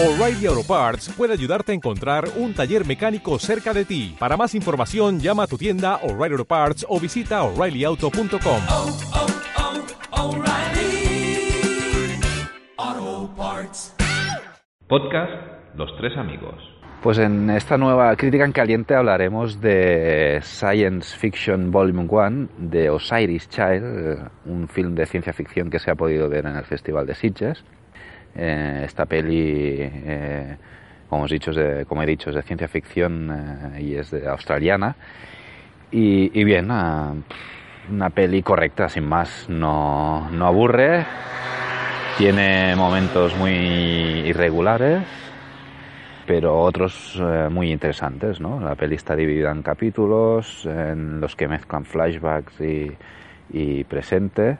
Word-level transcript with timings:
O'Reilly 0.00 0.46
Auto 0.46 0.62
Parts 0.62 1.08
puede 1.16 1.32
ayudarte 1.32 1.72
a 1.72 1.74
encontrar 1.74 2.28
un 2.36 2.54
taller 2.54 2.86
mecánico 2.86 3.36
cerca 3.40 3.74
de 3.74 3.84
ti. 3.84 4.14
Para 4.16 4.36
más 4.36 4.54
información, 4.54 5.18
llama 5.18 5.42
a 5.42 5.46
tu 5.48 5.58
tienda 5.58 5.96
O'Reilly 6.04 6.34
Auto 6.34 6.44
Parts 6.44 6.86
o 6.88 7.00
visita 7.00 7.42
oreillyauto.com. 7.42 8.60
oh, 8.70 8.96
oh, 12.78 13.30
Parts. 13.36 13.96
Podcast 14.86 15.32
Los 15.74 15.90
Tres 15.96 16.16
Amigos. 16.16 16.54
Pues 17.02 17.18
en 17.18 17.50
esta 17.50 17.76
nueva 17.76 18.14
crítica 18.14 18.44
en 18.44 18.52
caliente 18.52 18.94
hablaremos 18.94 19.60
de 19.60 20.38
Science 20.42 21.16
Fiction 21.18 21.72
Volume 21.72 22.06
1 22.08 22.48
de 22.56 22.88
Osiris 22.88 23.48
Child, 23.48 23.82
eh, 23.82 24.18
un 24.44 24.68
film 24.68 24.94
de 24.94 25.06
ciencia 25.06 25.32
ficción 25.32 25.70
que 25.70 25.80
se 25.80 25.90
ha 25.90 25.96
podido 25.96 26.28
ver 26.28 26.46
en 26.46 26.54
el 26.56 26.64
Festival 26.64 27.04
de 27.04 27.16
Sitges. 27.16 27.64
Eh, 28.40 28.82
esta 28.84 29.04
peli, 29.04 29.78
eh, 29.80 30.56
como, 31.08 31.26
he 31.26 31.28
dicho, 31.28 31.50
es 31.50 31.56
de 32.36 32.42
ciencia 32.44 32.68
ficción 32.68 33.72
eh, 33.74 33.82
y 33.82 33.94
es 33.96 34.14
australiana. 34.14 34.94
Y, 35.90 36.44
bien, 36.44 36.70
una 36.70 38.10
peli 38.10 38.42
correcta, 38.42 38.88
sin 38.88 39.08
más, 39.08 39.48
no, 39.48 40.30
no 40.30 40.46
aburre, 40.46 41.04
tiene 42.18 42.76
momentos 42.76 43.34
muy 43.36 43.50
irregulares, 43.50 45.02
pero 46.26 46.60
otros 46.60 47.18
muy 47.50 47.72
interesantes, 47.72 48.38
¿no? 48.38 48.60
La 48.60 48.74
peli 48.74 48.96
está 48.96 49.16
dividida 49.16 49.50
en 49.50 49.62
capítulos 49.62 50.66
en 50.66 51.22
los 51.22 51.34
que 51.34 51.48
mezclan 51.48 51.86
flashbacks 51.86 52.60
y, 52.60 52.94
y 53.50 53.84
presente, 53.84 54.58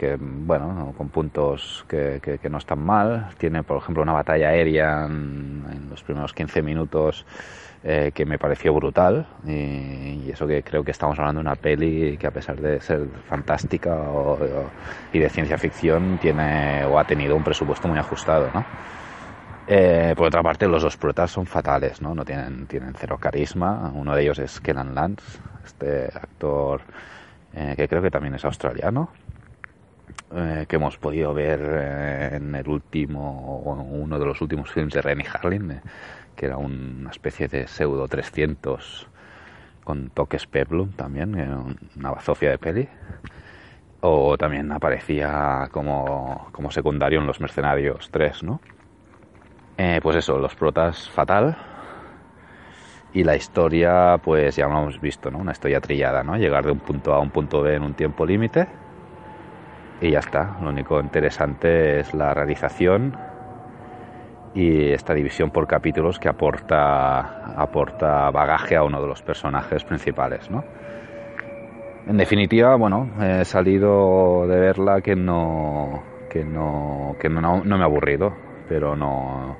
que, 0.00 0.16
bueno, 0.18 0.94
con 0.96 1.10
puntos 1.10 1.84
que, 1.86 2.20
que- 2.22 2.48
no 2.48 2.56
están 2.56 2.78
mal. 2.82 3.28
Tiene, 3.36 3.62
por 3.62 3.76
ejemplo, 3.76 4.02
una 4.02 4.14
batalla 4.14 4.48
aérea 4.48 5.04
en, 5.04 5.88
los 5.90 6.02
primeros 6.02 6.32
15 6.32 6.62
minutos 6.62 7.26
eh, 7.84 8.10
que 8.14 8.24
me 8.24 8.38
pareció 8.38 8.72
brutal 8.72 9.26
y, 9.46 10.30
eso 10.30 10.46
que 10.46 10.62
creo 10.62 10.82
que 10.82 10.92
estamos 10.92 11.18
hablando 11.18 11.40
de 11.40 11.48
una 11.48 11.56
peli 11.56 12.16
que 12.16 12.26
a 12.26 12.30
pesar 12.30 12.58
de 12.60 12.80
ser 12.80 13.08
fantástica 13.28 13.94
y 15.12 15.18
de 15.18 15.28
ciencia 15.28 15.58
ficción 15.58 16.16
tiene 16.18 16.84
o 16.86 16.98
ha 16.98 17.04
tenido 17.04 17.36
un 17.36 17.42
presupuesto 17.42 17.86
muy 17.88 17.98
ajustado, 17.98 18.50
¿no? 18.54 18.64
Eh, 19.66 20.14
por 20.16 20.28
otra 20.28 20.42
parte, 20.42 20.66
los 20.66 20.82
dos 20.82 20.96
protas 20.96 21.30
son 21.30 21.46
fatales, 21.46 22.00
¿no? 22.00 22.14
No 22.14 22.24
tienen, 22.24 22.66
tienen 22.66 22.94
cero 22.98 23.18
carisma. 23.20 23.92
Uno 23.94 24.14
de 24.14 24.22
ellos 24.22 24.38
es 24.38 24.60
Kenan 24.60 24.94
Lance, 24.94 25.38
este 25.64 26.06
actor 26.06 26.80
eh, 27.54 27.74
que 27.76 27.88
creo 27.88 28.02
que 28.02 28.10
también 28.10 28.34
es 28.34 28.44
australiano, 28.44 29.10
eh, 30.32 30.66
que 30.68 30.76
hemos 30.76 30.96
podido 30.96 31.34
ver 31.34 31.60
eh, 31.60 32.36
en 32.36 32.54
el 32.54 32.68
último, 32.68 33.62
o 33.64 33.72
uno 33.72 34.16
de 34.16 34.24
los 34.24 34.40
últimos 34.40 34.70
films 34.70 34.94
de 34.94 35.02
Rennie 35.02 35.26
Harlin, 35.26 35.70
eh, 35.72 35.80
que 36.36 36.46
era 36.46 36.56
una 36.56 37.10
especie 37.10 37.48
de 37.48 37.66
pseudo 37.66 38.06
300 38.06 39.08
con 39.82 40.10
toques 40.10 40.46
peplum 40.46 40.92
también, 40.92 41.34
una 41.96 42.10
bazofia 42.12 42.50
de 42.50 42.58
peli. 42.58 42.88
O 44.02 44.38
también 44.38 44.70
aparecía 44.70 45.68
como, 45.72 46.48
como 46.52 46.70
secundario 46.70 47.20
en 47.20 47.26
Los 47.26 47.40
Mercenarios 47.40 48.08
3, 48.10 48.44
¿no? 48.44 48.60
Pues 50.02 50.16
eso, 50.16 50.38
los 50.38 50.54
protas 50.54 51.08
fatal. 51.10 51.56
Y 53.12 53.24
la 53.24 53.34
historia, 53.34 54.18
pues 54.22 54.56
ya 54.56 54.68
lo 54.68 54.78
hemos 54.78 55.00
visto, 55.00 55.30
¿no? 55.30 55.38
Una 55.38 55.52
historia 55.52 55.80
trillada, 55.80 56.22
¿no? 56.22 56.36
Llegar 56.36 56.64
de 56.64 56.72
un 56.72 56.78
punto 56.78 57.12
A 57.12 57.16
a 57.16 57.20
un 57.20 57.30
punto 57.30 57.62
B 57.62 57.74
en 57.74 57.82
un 57.82 57.94
tiempo 57.94 58.24
límite. 58.24 58.68
Y 60.00 60.10
ya 60.10 60.20
está. 60.20 60.56
Lo 60.62 60.70
único 60.70 61.00
interesante 61.00 62.00
es 62.00 62.14
la 62.14 62.32
realización 62.32 63.16
y 64.54 64.90
esta 64.92 65.14
división 65.14 65.50
por 65.50 65.66
capítulos 65.66 66.18
que 66.18 66.28
aporta, 66.28 67.54
aporta 67.60 68.30
bagaje 68.30 68.76
a 68.76 68.82
uno 68.82 69.00
de 69.00 69.06
los 69.06 69.22
personajes 69.22 69.84
principales, 69.84 70.50
¿no? 70.50 70.64
En 72.06 72.16
definitiva, 72.16 72.74
bueno, 72.76 73.10
he 73.20 73.44
salido 73.44 74.46
de 74.48 74.58
verla 74.58 75.00
que 75.00 75.14
no, 75.14 76.02
que 76.30 76.44
no, 76.44 77.14
que 77.20 77.28
no, 77.28 77.40
no 77.40 77.76
me 77.76 77.82
ha 77.82 77.86
aburrido, 77.86 78.34
pero 78.68 78.96
no 78.96 79.56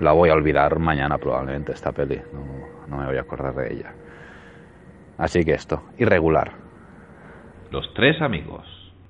la 0.00 0.12
voy 0.12 0.30
a 0.30 0.34
olvidar 0.34 0.78
mañana 0.78 1.18
probablemente 1.18 1.72
esta 1.72 1.90
peli, 1.90 2.20
no, 2.32 2.86
no 2.86 2.98
me 2.98 3.06
voy 3.06 3.16
a 3.16 3.22
acordar 3.22 3.54
de 3.54 3.72
ella. 3.72 3.92
Así 5.16 5.44
que 5.44 5.52
esto, 5.52 5.82
irregular. 5.98 6.52
Los 7.72 7.92
Tres 7.94 8.22
Amigos. 8.22 8.77